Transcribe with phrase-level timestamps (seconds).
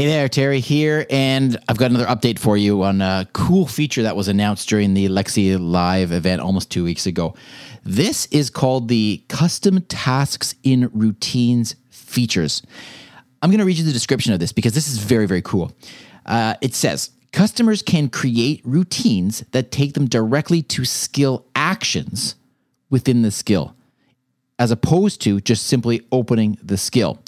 [0.00, 4.02] Hey there, Terry here, and I've got another update for you on a cool feature
[4.04, 7.34] that was announced during the Alexa Live event almost two weeks ago.
[7.84, 12.62] This is called the Custom Tasks in Routines features.
[13.42, 15.70] I'm going to read you the description of this because this is very, very cool.
[16.24, 22.36] Uh, it says customers can create routines that take them directly to skill actions
[22.88, 23.76] within the skill
[24.60, 27.18] as opposed to just simply opening the skill.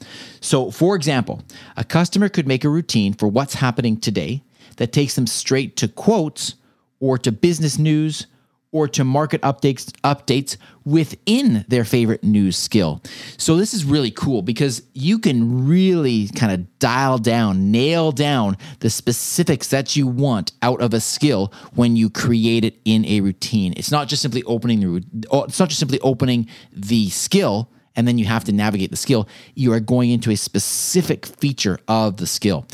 [0.40, 1.42] So, for example,
[1.78, 4.44] a customer could make a routine for what's happening today
[4.76, 6.56] that takes them straight to quotes
[7.00, 8.26] or to business news
[8.72, 13.00] or to market updates updates within their favorite news skill.
[13.36, 18.56] So this is really cool because you can really kind of dial down, nail down
[18.80, 23.20] the specifics that you want out of a skill when you create it in a
[23.20, 23.74] routine.
[23.76, 25.04] It's not just simply opening the
[25.46, 29.28] it's not just simply opening the skill and then you have to navigate the skill.
[29.54, 32.66] You are going into a specific feature of the skill.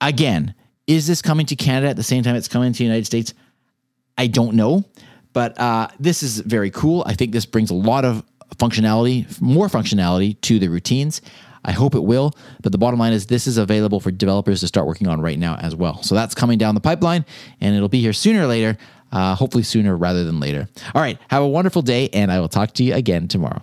[0.00, 0.54] Again,
[0.86, 3.34] is this coming to Canada at the same time it's coming to the United States?
[4.16, 4.84] I don't know.
[5.38, 7.04] But uh, this is very cool.
[7.06, 8.24] I think this brings a lot of
[8.56, 11.22] functionality, more functionality to the routines.
[11.64, 12.32] I hope it will.
[12.60, 15.38] But the bottom line is this is available for developers to start working on right
[15.38, 16.02] now as well.
[16.02, 17.24] So that's coming down the pipeline
[17.60, 18.76] and it'll be here sooner or later,
[19.12, 20.68] uh, hopefully sooner rather than later.
[20.92, 21.20] All right.
[21.30, 23.62] Have a wonderful day and I will talk to you again tomorrow.